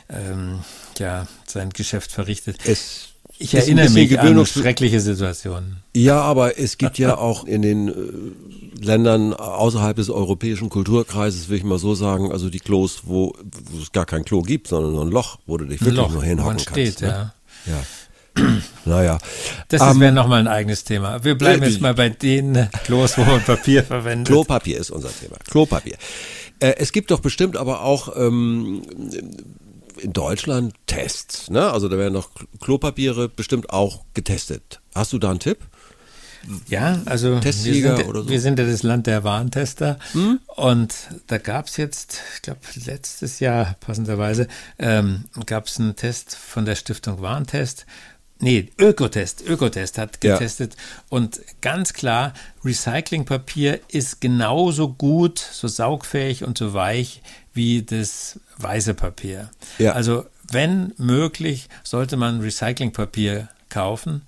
ähm, 0.09 0.59
ja 0.97 1.27
sein 1.45 1.69
Geschäft 1.69 2.11
verrichtet. 2.11 2.57
Es 2.65 3.15
ich 3.37 3.53
erinnere 3.53 3.89
mich 3.89 4.17
an 4.17 4.45
schreckliche 4.45 5.01
Situationen. 5.01 5.77
Ja, 5.93 6.21
aber 6.21 6.57
es 6.57 6.77
gibt 6.77 6.97
ja 6.97 7.17
auch 7.17 7.43
in 7.43 7.61
den 7.61 7.89
äh, 7.89 8.83
Ländern 8.85 9.33
außerhalb 9.33 9.95
des 9.97 10.09
europäischen 10.09 10.69
Kulturkreises, 10.69 11.49
will 11.49 11.57
ich 11.57 11.63
mal 11.63 11.79
so 11.79 11.95
sagen, 11.95 12.31
also 12.31 12.49
die 12.49 12.59
Klos, 12.59 13.01
wo, 13.03 13.33
wo 13.71 13.81
es 13.81 13.91
gar 13.91 14.05
kein 14.05 14.23
Klo 14.23 14.41
gibt, 14.41 14.67
sondern 14.67 14.93
nur 14.93 15.01
ein 15.01 15.11
Loch, 15.11 15.39
wo 15.45 15.57
du 15.57 15.65
dich 15.65 15.81
wirklich 15.81 15.97
Loch, 15.97 16.11
nur 16.11 16.23
hinhocken 16.23 16.55
man 16.55 16.59
steht, 16.59 16.99
kannst. 16.99 17.01
Ne? 17.01 17.33
ja. 17.65 17.83
Ja. 18.37 18.43
naja. 18.85 19.17
Das 19.69 19.81
Ähm, 19.81 19.99
wäre 19.99 20.11
nochmal 20.11 20.39
ein 20.39 20.47
eigenes 20.47 20.83
Thema. 20.83 21.23
Wir 21.23 21.35
bleiben 21.35 21.63
äh, 21.63 21.67
jetzt 21.67 21.81
mal 21.81 21.93
bei 21.93 22.09
den 22.09 22.69
Klos, 22.83 23.17
wo 23.17 23.23
man 23.23 23.41
Papier 23.43 23.83
verwendet. 23.83 24.27
Klopapier 24.27 24.79
ist 24.79 24.91
unser 24.91 25.09
Thema. 25.09 25.37
Klopapier. 25.49 25.97
Äh, 26.59 26.75
es 26.77 26.91
gibt 26.91 27.11
doch 27.11 27.19
bestimmt 27.19 27.57
aber 27.57 27.81
auch 27.81 28.15
ähm, 28.15 28.83
in 30.01 30.13
Deutschland 30.13 30.73
Tests. 30.87 31.49
Ne? 31.49 31.71
Also 31.71 31.89
da 31.89 31.97
werden 31.97 32.13
doch 32.13 32.29
Klopapiere 32.61 33.29
bestimmt 33.29 33.69
auch 33.69 34.03
getestet. 34.13 34.81
Hast 34.93 35.13
du 35.13 35.19
da 35.19 35.31
einen 35.31 35.39
Tipp? 35.39 35.59
Ja, 36.67 37.01
also 37.05 37.33
wir 37.33 37.41
Testsieger 37.41 37.97
sind, 37.97 38.07
oder 38.07 38.21
so. 38.21 38.29
wir 38.29 38.39
sind 38.39 38.59
ja 38.59 38.65
das 38.65 38.83
Land 38.83 39.07
der 39.07 39.23
Warentester 39.23 39.97
und 40.55 40.93
da 41.25 41.39
gab 41.39 41.65
es 41.65 41.77
jetzt, 41.77 42.19
ich 42.35 42.43
glaube 42.43 42.59
letztes 42.85 43.39
Jahr 43.39 43.75
passenderweise, 43.79 44.47
ähm, 44.77 45.25
gab 45.47 45.65
es 45.65 45.79
einen 45.79 45.95
Test 45.95 46.35
von 46.35 46.65
der 46.65 46.75
Stiftung 46.75 47.19
Warentest 47.21 47.87
Nee, 48.39 48.69
Ökotest. 48.77 49.43
Ökotest 49.47 49.97
hat 49.97 50.23
Ja. 50.23 50.33
getestet 50.33 50.75
und 51.09 51.39
ganz 51.61 51.93
klar, 51.93 52.33
Recyclingpapier 52.63 53.79
ist 53.87 54.19
genauso 54.21 54.89
gut, 54.89 55.39
so 55.39 55.67
saugfähig 55.67 56.43
und 56.43 56.57
so 56.57 56.73
weich 56.73 57.21
wie 57.53 57.83
das 57.83 58.39
weiße 58.57 58.93
Papier. 58.93 59.49
Ja. 59.77 59.93
Also 59.93 60.25
wenn 60.51 60.93
möglich, 60.97 61.69
sollte 61.83 62.17
man 62.17 62.41
Recyclingpapier 62.41 63.47
kaufen. 63.69 64.21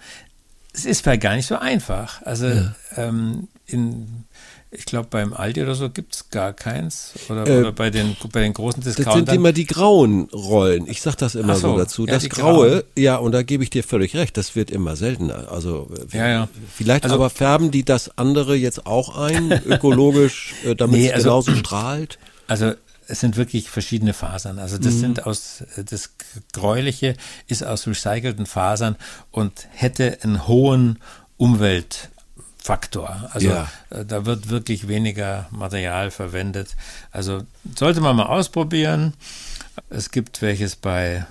Es 0.74 0.86
ist 0.86 1.02
vielleicht 1.02 1.22
gar 1.22 1.36
nicht 1.36 1.48
so 1.48 1.58
einfach. 1.58 2.22
Also 2.24 2.48
ähm, 2.96 3.48
in 3.66 4.24
ich 4.70 4.86
glaube, 4.86 5.08
beim 5.10 5.34
Aldi 5.34 5.62
oder 5.64 5.76
so 5.76 5.90
gibt 5.90 6.14
es 6.16 6.30
gar 6.30 6.52
keins. 6.54 7.14
Oder, 7.30 7.48
Äh, 7.48 7.60
oder 7.60 7.72
bei, 7.72 7.90
den, 7.90 8.18
bei 8.34 8.42
den 8.42 8.54
großen 8.54 8.82
Das 8.84 8.96
sind 8.96 9.06
Discountern. 9.06 9.36
immer 9.36 9.54
die 9.54 9.66
grauen 9.66 10.26
Rollen. 10.34 10.88
Ich 10.88 11.02
sag 11.02 11.16
das 11.16 11.36
immer 11.36 11.56
so, 11.56 11.70
so, 11.72 11.78
dazu. 11.78 12.06
ja, 12.06 12.14
das 12.16 12.28
Graue, 12.30 12.70
grauen. 12.70 12.84
ja, 12.98 13.16
und 13.16 13.32
da 13.32 13.44
gebe 13.44 13.64
ich 13.64 13.70
dir 13.70 13.84
völlig 13.84 14.16
recht, 14.16 14.36
das 14.36 14.56
wird 14.56 14.70
immer 14.70 14.96
seltener. 14.98 15.52
Also 15.52 15.90
Ja, 16.12 16.28
ja. 16.28 16.48
vielleicht 16.76 17.06
Also- 17.06 17.16
aber 17.16 17.30
färben 17.30 17.72
die 17.72 17.86
das 17.86 18.18
andere 18.18 18.56
jetzt 18.56 18.86
auch 18.86 19.18
ein, 19.18 19.52
ökologisch, 19.66 20.54
äh, 20.66 20.76
damit 20.76 21.00
Nee, 21.00 21.08
es 21.08 21.14
also- 21.14 21.24
genauso 21.30 21.56
strahlt. 21.56 22.20
Also 22.48 22.74
es 23.08 23.22
sind 23.22 23.38
wirklich 23.38 23.70
verschiedene 23.70 24.14
Fasern. 24.14 24.60
Also 24.60 24.76
Mhm. 24.78 24.82
das 24.82 24.94
sind 25.00 25.26
aus 25.26 25.64
das 25.78 26.12
Gräuliche 26.52 27.16
ist 27.48 27.64
aus 27.64 27.88
recycelten 27.88 28.46
Fasern 28.46 28.98
und 29.32 29.68
hätte 29.72 30.18
einen 30.24 30.46
hohen 30.46 31.00
Umweltfaktor. 32.68 33.30
Also 33.34 33.48
Ja. 33.48 33.68
äh, 33.90 34.06
da 34.06 34.26
wird 34.26 34.50
wirklich 34.50 34.88
weniger 34.88 35.48
Material 35.52 36.12
verwendet. 36.12 36.76
Also 37.12 37.44
sollte 37.76 38.02
man 38.02 38.16
mal 38.16 38.26
ausprobieren. 38.28 39.14
Es 39.90 40.12
gibt 40.12 40.42
welches 40.42 40.76
bei 40.76 41.26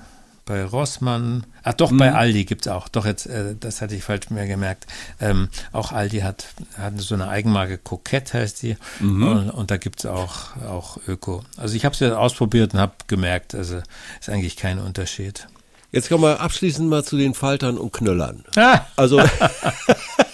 bei 0.49 0.65
Rossmann, 0.65 1.43
ach 1.65 1.73
doch, 1.75 1.91
bei 1.91 2.13
Aldi 2.15 2.45
gibt's 2.45 2.69
auch. 2.69 2.87
Doch, 2.87 3.05
jetzt, 3.05 3.27
äh, 3.27 3.57
das 3.59 3.83
hatte 3.83 3.97
ich 3.97 4.05
falsch 4.05 4.31
mehr 4.31 4.47
gemerkt. 4.47 4.87
Ähm, 5.21 5.49
auch 5.73 5.91
Aldi 5.91 6.21
hat, 6.21 6.47
hat 6.79 6.93
so 7.01 7.17
eine 7.17 7.27
Eigenmarke, 7.27 7.79
Kokett 7.79 8.33
heißt 8.33 8.63
die. 8.63 8.77
Und, 9.01 9.51
und 9.51 9.73
da 9.73 9.77
gibt's 9.77 10.07
auch, 10.07 10.55
auch 10.69 10.99
Öko. 11.09 11.43
Also 11.57 11.75
ich 11.75 11.85
habe 11.85 11.95
es 11.95 11.99
jetzt 11.99 12.13
ausprobiert 12.15 12.75
und 12.75 12.81
habe 12.81 12.93
gemerkt, 13.09 13.57
also 13.57 13.79
ist 14.21 14.29
eigentlich 14.29 14.55
kein 14.57 14.79
Unterschied. 14.79 15.49
Jetzt 15.91 16.09
kommen 16.11 16.23
wir 16.23 16.39
abschließend 16.39 16.89
mal 16.89 17.03
zu 17.03 17.17
den 17.17 17.35
Faltern 17.35 17.77
und 17.77 17.93
Knöllern. 17.93 18.45
Ah, 18.55 18.83
Also, 18.95 19.21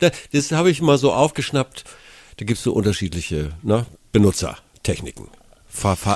da- 0.00 0.10
das 0.32 0.52
habe 0.52 0.70
ich 0.70 0.80
mal 0.82 0.98
so 0.98 1.12
aufgeschnappt. 1.12 1.84
Da 2.38 2.44
gibt 2.44 2.58
es 2.58 2.64
so 2.64 2.72
unterschiedliche 2.72 3.50
ne, 3.62 3.86
Benutzertechniken. 4.12 5.28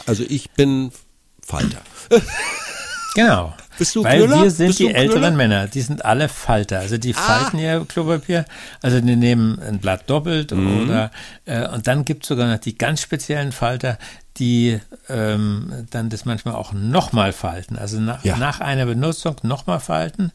Also 0.06 0.24
ich 0.28 0.50
bin 0.52 0.92
Falter. 1.44 1.80
genau. 3.14 3.54
Bist 3.78 3.94
du 3.96 4.04
Weil 4.04 4.18
Knüller? 4.24 4.42
wir 4.42 4.50
sind 4.50 4.66
Bist 4.68 4.78
die 4.80 4.88
ein 4.88 4.94
Knüller? 4.94 5.14
älteren 5.14 5.36
Männer, 5.36 5.66
die 5.66 5.80
sind 5.80 6.04
alle 6.04 6.28
Falter. 6.28 6.78
Also 6.80 6.98
die 6.98 7.14
falten 7.14 7.58
ihr 7.58 7.84
Klopapier, 7.88 8.44
also 8.82 9.00
die 9.00 9.16
nehmen 9.16 9.58
ein 9.60 9.78
Blatt 9.78 10.08
doppelt 10.10 10.52
Mhm. 10.52 10.82
oder 10.84 11.10
äh, 11.46 11.66
und 11.68 11.86
dann 11.86 12.04
gibt 12.04 12.24
es 12.24 12.28
sogar 12.28 12.48
noch 12.50 12.58
die 12.58 12.76
ganz 12.76 13.00
speziellen 13.00 13.50
Falter, 13.52 13.98
die 14.36 14.78
ähm, 15.08 15.86
dann 15.90 16.10
das 16.10 16.24
manchmal 16.24 16.54
auch 16.54 16.72
nochmal 16.72 17.32
falten. 17.32 17.76
Also 17.76 17.98
nach, 17.98 18.24
Ja. 18.24 18.36
nach 18.36 18.60
einer 18.60 18.86
Benutzung 18.86 19.36
nochmal 19.42 19.80
falten, 19.80 20.32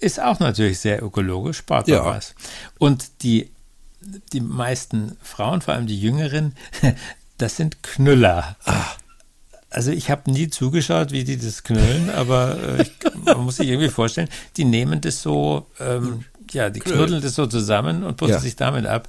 ist 0.00 0.20
auch 0.20 0.40
natürlich 0.40 0.78
sehr 0.80 1.02
ökologisch, 1.02 1.58
spart 1.58 1.88
Ja. 1.88 2.04
was. 2.04 2.34
Und 2.78 3.22
die, 3.22 3.50
die 4.32 4.40
meisten 4.40 5.16
Frauen, 5.22 5.60
vor 5.62 5.74
allem 5.74 5.86
die 5.86 6.00
Jüngeren, 6.00 6.54
das 7.38 7.56
sind 7.56 7.82
Knüller. 7.82 8.56
Ah. 8.64 8.84
Also 9.70 9.90
ich 9.90 10.08
habe 10.10 10.30
nie 10.30 10.48
zugeschaut, 10.48 11.10
wie 11.10 11.24
die 11.24 11.36
das 11.36 11.64
knüllen, 11.64 12.08
aber 12.10 12.56
äh, 12.78 12.82
ich, 12.82 12.92
man 13.24 13.38
muss 13.40 13.56
sich 13.56 13.68
irgendwie 13.68 13.88
vorstellen, 13.88 14.28
die 14.56 14.64
nehmen 14.64 15.00
das 15.00 15.20
so, 15.20 15.66
ähm, 15.80 16.24
ja, 16.52 16.70
die 16.70 16.78
knuddeln 16.78 17.20
das 17.20 17.34
so 17.34 17.46
zusammen 17.46 18.04
und 18.04 18.16
putzen 18.16 18.34
Ja. 18.34 18.38
sich 18.38 18.54
damit 18.54 18.86
ab. 18.86 19.08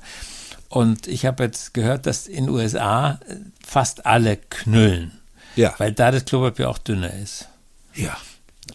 Und 0.69 1.05
ich 1.07 1.27
habe 1.27 1.43
jetzt 1.43 1.75
gehört, 1.75 2.07
dass 2.07 2.25
in 2.25 2.45
den 2.45 2.49
USA 2.49 3.19
äh, 3.27 3.35
fast 3.63 4.07
alle 4.07 4.37
knüllen, 4.37 5.11
Ja. 5.55 5.75
weil 5.77 5.91
da 5.91 6.09
das 6.09 6.25
Klopapier 6.25 6.67
auch 6.67 6.79
dünner 6.79 7.13
ist. 7.13 7.47
Ja. 7.93 8.17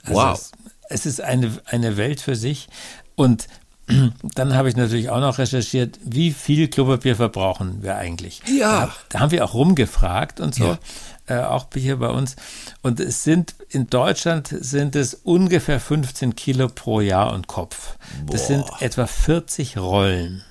Also 0.04 0.14
Wow. 0.14 0.34
Es, 0.38 0.52
es 0.90 1.06
ist 1.06 1.20
eine, 1.20 1.50
eine 1.66 1.96
Welt 1.96 2.20
für 2.20 2.36
sich. 2.36 2.68
Und 3.16 3.46
dann 4.22 4.54
habe 4.54 4.68
ich 4.68 4.76
natürlich 4.76 5.08
auch 5.10 5.20
noch 5.20 5.38
recherchiert, 5.38 5.98
wie 6.04 6.30
viel 6.32 6.68
Klopapier 6.68 7.16
verbrauchen 7.16 7.82
wir 7.82 7.96
eigentlich. 7.96 8.42
Ja. 8.46 8.92
Da, 9.08 9.20
haben 9.20 9.30
wir 9.30 9.44
auch 9.44 9.54
rumgefragt 9.54 10.40
und 10.40 10.54
so, 10.54 10.64
Ja. 10.64 10.78
äh, 11.26 11.44
auch 11.44 11.66
hier 11.74 11.96
bei 11.96 12.08
uns. 12.08 12.36
Und 12.82 13.00
es 13.00 13.24
sind, 13.24 13.54
in 13.68 13.88
Deutschland 13.88 14.48
sind 14.48 14.94
es 14.94 15.14
ungefähr 15.14 15.80
15 15.80 16.36
Kilo 16.36 16.68
pro 16.68 17.00
Jahr 17.00 17.32
und 17.32 17.46
Kopf. 17.46 17.96
Das 18.26 18.46
sind 18.46 18.64
etwa 18.80 19.06
40 19.06 19.78
Rollen. 19.78 20.44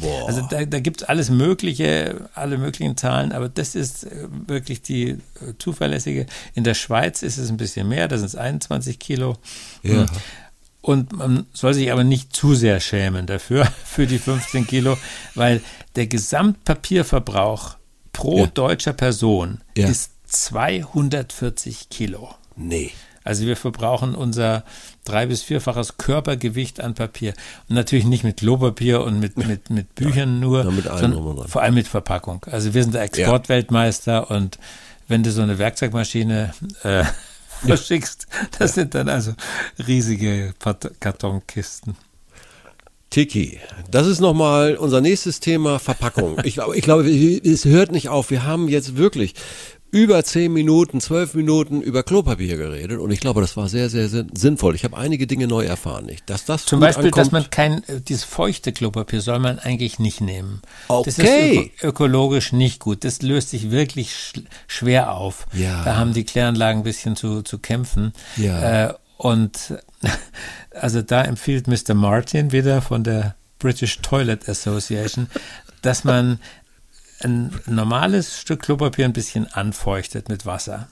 Boah. 0.00 0.26
Also 0.28 0.42
da, 0.50 0.64
da 0.64 0.80
gibt 0.80 1.02
es 1.02 1.08
alles 1.08 1.30
Mögliche, 1.30 2.28
alle 2.34 2.58
möglichen 2.58 2.96
Zahlen, 2.96 3.32
aber 3.32 3.48
das 3.48 3.74
ist 3.74 4.04
äh, 4.04 4.28
wirklich 4.46 4.82
die 4.82 5.08
äh, 5.10 5.18
zuverlässige. 5.58 6.26
In 6.54 6.64
der 6.64 6.74
Schweiz 6.74 7.22
ist 7.22 7.38
es 7.38 7.50
ein 7.50 7.56
bisschen 7.56 7.88
mehr, 7.88 8.08
da 8.08 8.16
sind 8.18 8.26
es 8.26 8.36
21 8.36 8.98
Kilo. 8.98 9.36
Ja. 9.82 10.06
Und 10.80 11.12
man 11.12 11.46
soll 11.52 11.74
sich 11.74 11.90
aber 11.92 12.04
nicht 12.04 12.34
zu 12.34 12.54
sehr 12.54 12.80
schämen 12.80 13.26
dafür, 13.26 13.66
für 13.84 14.06
die 14.06 14.18
15 14.18 14.66
Kilo, 14.66 14.96
weil 15.34 15.60
der 15.96 16.06
Gesamtpapierverbrauch 16.06 17.76
pro 18.12 18.38
Ja. 18.38 18.46
deutscher 18.46 18.92
Person 18.92 19.60
Ja. 19.76 19.88
ist 19.88 20.12
240 20.26 21.88
Kilo. 21.88 22.34
nee. 22.56 22.90
Also 23.28 23.44
wir 23.46 23.56
verbrauchen 23.56 24.14
unser 24.14 24.64
drei- 25.04 25.26
bis 25.26 25.42
vierfaches 25.42 25.98
Körpergewicht 25.98 26.80
an 26.80 26.94
Papier. 26.94 27.34
Und 27.68 27.74
natürlich 27.74 28.06
nicht 28.06 28.24
mit 28.24 28.38
Klopapier 28.38 29.02
und 29.02 29.20
mit, 29.20 29.36
mit, 29.36 29.68
mit 29.68 29.94
Büchern 29.94 30.40
nur, 30.40 30.64
Ja, 30.64 30.90
allem 30.92 31.12
sondern 31.12 31.46
vor 31.46 31.60
allem 31.60 31.74
mit 31.74 31.86
Verpackung. 31.88 32.42
Also 32.50 32.72
wir 32.72 32.82
sind 32.82 32.94
der 32.94 33.02
Exportweltmeister 33.02 34.30
und 34.30 34.58
wenn 35.08 35.22
du 35.22 35.30
so 35.30 35.42
eine 35.42 35.58
Werkzeugmaschine 35.58 36.54
äh, 36.84 37.04
verschickst, 37.66 38.28
das 38.58 38.74
sind 38.74 38.94
dann 38.94 39.10
also 39.10 39.34
riesige 39.86 40.54
Kartonkisten. 40.98 41.96
Tiki, 43.10 43.58
das 43.90 44.06
ist 44.06 44.20
nochmal 44.20 44.76
unser 44.76 45.02
nächstes 45.02 45.40
Thema, 45.40 45.78
Verpackung. 45.78 46.38
Ich 46.44 46.54
glaube, 46.54 46.76
ich 46.76 46.82
glaube, 46.82 47.08
es 47.10 47.64
hört 47.66 47.90
nicht 47.92 48.08
auf. 48.08 48.30
Wir 48.30 48.44
haben 48.44 48.68
jetzt 48.68 48.96
wirklich 48.96 49.34
über 49.90 50.22
zehn 50.22 50.52
Minuten, 50.52 51.00
zwölf 51.00 51.32
Minuten 51.34 51.80
über 51.80 52.02
Klopapier 52.02 52.56
geredet 52.58 52.98
und 53.00 53.10
ich 53.10 53.20
glaube, 53.20 53.40
das 53.40 53.56
war 53.56 53.68
sehr, 53.68 53.88
sehr 53.88 54.08
sinn- 54.08 54.30
sinnvoll. 54.36 54.74
Ich 54.74 54.84
habe 54.84 54.96
einige 54.96 55.26
Dinge 55.26 55.46
neu 55.46 55.64
erfahren. 55.64 56.04
Nicht, 56.06 56.28
dass 56.28 56.44
das 56.44 56.66
Zum 56.66 56.80
Beispiel, 56.80 57.10
dass 57.10 57.28
ankommt. 57.28 57.32
man 57.32 57.50
kein, 57.50 57.84
äh, 57.88 58.00
dieses 58.00 58.24
feuchte 58.24 58.72
Klopapier 58.72 59.20
soll 59.22 59.38
man 59.38 59.58
eigentlich 59.58 59.98
nicht 59.98 60.20
nehmen. 60.20 60.60
Das 60.88 61.18
Okay. 61.18 61.72
ist 61.74 61.84
öko 61.84 62.04
ökologisch 62.04 62.52
nicht 62.52 62.80
gut. 62.80 63.02
Das 63.04 63.22
löst 63.22 63.50
sich 63.50 63.70
wirklich 63.70 64.14
sch 64.14 64.40
schwer 64.66 65.12
auf. 65.14 65.46
Ja. 65.54 65.82
Da 65.84 65.96
haben 65.96 66.12
die 66.12 66.24
Kläranlagen 66.24 66.80
ein 66.82 66.84
bisschen 66.84 67.16
zu, 67.16 67.42
zu 67.42 67.58
kämpfen. 67.58 68.12
Ja. 68.36 68.88
Äh, 68.90 68.94
und 69.16 69.74
also 70.72 71.02
da 71.02 71.22
empfiehlt 71.24 71.66
Mr. 71.66 71.94
Martin 71.94 72.52
wieder 72.52 72.82
von 72.82 73.04
der 73.04 73.34
British 73.58 73.98
Toilet 74.02 74.48
Association, 74.48 75.28
dass 75.82 76.04
man 76.04 76.38
ein 77.22 77.52
normales 77.66 78.38
Stück 78.40 78.62
Klopapier 78.62 79.04
ein 79.04 79.12
bisschen 79.12 79.46
anfeuchtet 79.52 80.28
mit 80.28 80.46
Wasser. 80.46 80.88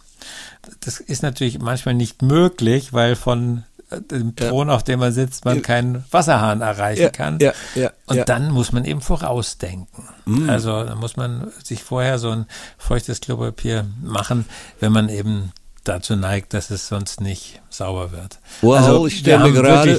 Das 0.81 0.99
ist 1.01 1.23
natürlich 1.23 1.59
manchmal 1.61 1.95
nicht 1.95 2.23
möglich, 2.23 2.93
weil 2.93 3.15
von 3.15 3.65
äh, 3.91 4.01
dem 4.01 4.35
Thron, 4.35 4.71
auf 4.71 4.83
dem 4.83 4.99
man 5.01 5.13
sitzt, 5.13 5.45
man 5.45 5.63
keinen 5.63 6.05
Wasserhahn 6.11 6.61
erreichen 6.63 7.03
Ja, 7.03 7.09
kann. 7.11 7.39
ja, 7.39 7.53
ja, 7.77 7.91
Und 8.07 8.17
ja. 8.17 8.25
Dann 8.25 8.51
muss 8.51 8.73
man 8.73 8.85
eben 8.85 9.01
vorausdenken. 9.01 10.09
Also 10.49 10.83
da 10.85 10.97
muss 10.97 11.17
man 11.17 11.53
sich 11.63 11.85
vorher 11.85 12.19
so 12.19 12.31
ein 12.31 12.47
feuchtes 12.79 13.21
Klopapier 13.21 13.87
machen, 14.03 14.45
wenn 14.81 14.91
man 14.91 15.09
eben 15.09 15.53
dazu 15.89 16.17
neigt, 16.17 16.55
dass 16.55 16.71
es 16.71 16.89
sonst 16.89 17.21
nicht 17.21 17.61
sauber 17.71 18.13
wird. 18.13 18.39
Well, 18.63 18.79
also, 18.79 19.07
ich 19.07 19.15
wir 19.15 19.21
stelle 19.21 19.39
mir 19.39 19.45
haben 19.45 19.55
gerade, 19.55 19.91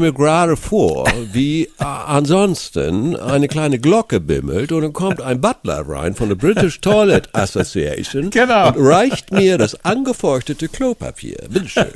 mir 0.00 0.56
vor, 0.56 1.08
wie 1.32 1.64
äh, 1.64 1.84
ansonsten 1.84 3.16
eine 3.16 3.48
kleine 3.48 3.78
Glocke 3.78 4.20
bimmelt 4.20 4.72
und 4.72 4.82
dann 4.82 4.92
kommt 4.92 5.20
ein 5.20 5.40
Butler 5.40 5.84
rein 5.88 6.14
von 6.14 6.28
der 6.28 6.36
British 6.36 6.80
Toilet 6.80 7.34
Association 7.34 8.30
Genau. 8.36 8.68
und 8.68 8.74
reicht 8.78 9.32
mir 9.32 9.58
das 9.58 9.84
angefeuchtete 9.84 10.68
Klopapier. 10.68 11.38
Bitteschön. 11.48 11.92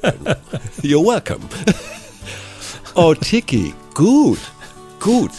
You're 0.82 1.04
welcome. 1.04 1.40
Oh, 2.96 3.14
Tiki, 3.14 3.72
gut, 3.94 4.40
gut. 4.98 5.30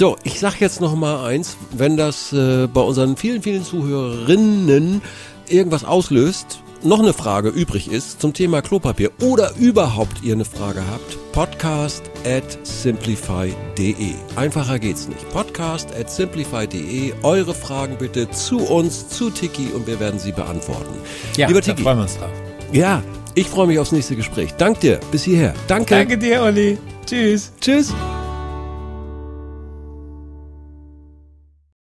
So, 0.00 0.16
ich 0.24 0.40
sag 0.40 0.58
jetzt 0.60 0.80
noch 0.80 0.94
mal 0.94 1.26
eins, 1.26 1.58
wenn 1.70 1.98
das 1.98 2.32
äh, 2.32 2.66
bei 2.66 2.80
unseren 2.80 3.16
vielen, 3.18 3.42
vielen 3.42 3.62
Zuhörerinnen 3.62 5.02
irgendwas 5.46 5.84
auslöst, 5.84 6.60
noch 6.84 7.00
eine 7.00 7.12
Frage 7.12 7.48
übrig 7.48 7.90
ist 7.90 8.20
zum 8.20 8.32
Thema 8.32 8.62
Klopapier 8.62 9.10
oder 9.22 9.52
überhaupt 9.58 10.22
ihr 10.22 10.34
eine 10.34 10.44
Frage 10.44 10.82
habt, 10.90 11.16
podcast 11.32 12.02
at 12.24 12.58
simplify.de. 12.66 13.94
Einfacher 14.36 14.78
geht's 14.78 15.08
nicht. 15.08 15.28
Podcast 15.30 15.88
at 15.98 16.10
simplify.de. 16.10 17.12
Eure 17.22 17.54
Fragen 17.54 17.96
bitte 17.98 18.30
zu 18.30 18.58
uns, 18.58 19.08
zu 19.08 19.30
Tiki 19.30 19.68
und 19.74 19.86
wir 19.86 19.98
werden 20.00 20.18
sie 20.18 20.32
beantworten. 20.32 20.94
ja, 21.36 21.48
Lieber 21.48 21.60
da 21.60 21.72
Tiki, 21.72 21.82
freuen 21.82 21.98
wir 21.98 22.02
uns 22.02 22.16
drauf. 22.18 22.30
ja, 22.72 23.02
Ich 23.34 23.48
freue 23.48 23.66
mich 23.66 23.78
aufs 23.78 23.90
nächste 23.92 24.14
Gespräch. 24.16 24.52
Dank 24.58 24.78
dir. 24.80 25.00
Bis 25.10 25.24
hierher. 25.24 25.54
Danke. 25.66 25.94
Danke 25.96 26.18
dir, 26.18 26.42
Olli. 26.42 26.78
Tschüss. 27.06 27.50
Tschüss. 27.60 27.92